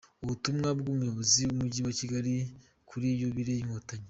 [0.23, 2.35] Ubutumwa bw’umuyobozi w’Umujyi wa Kigali
[2.89, 3.99] kuri Yubile y’Inkotanyi